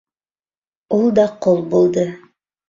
[0.97, 2.07] Ул да ҡол булды.